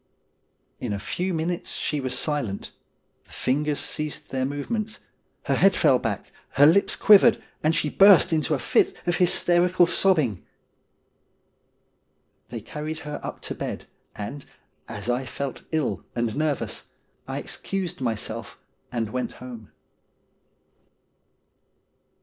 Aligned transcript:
'In 0.87 0.93
a 0.93 0.99
few 0.99 1.31
minutes 1.31 1.73
she 1.73 1.99
was 2.01 2.17
silent, 2.17 2.71
the 3.25 3.31
fingers 3.33 3.77
ceased 3.77 4.29
their 4.31 4.45
movements, 4.45 5.01
her 5.43 5.53
head 5.53 5.75
fell 5.75 5.99
back, 5.99 6.31
her 6.53 6.65
lips 6.65 6.95
quivered, 6.95 7.39
and 7.61 7.75
she 7.75 7.87
burst 7.87 8.33
into 8.33 8.55
a 8.55 8.57
fit 8.57 8.97
of 9.05 9.17
hysterical 9.17 9.85
sobbing. 9.85 10.43
They 12.49 12.61
carried 12.61 13.01
her 13.05 13.19
up 13.21 13.41
to 13.41 13.53
bed, 13.53 13.85
and, 14.15 14.43
as 14.87 15.07
I 15.07 15.23
felt 15.23 15.61
ill 15.71 16.03
and 16.15 16.35
nervous, 16.35 16.85
I 17.27 17.37
excused 17.37 18.01
myself 18.01 18.57
and 18.91 19.11
went 19.11 19.33
home. 19.33 19.71